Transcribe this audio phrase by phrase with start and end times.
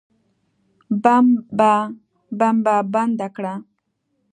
[2.39, 3.53] بمبه بنده کړه.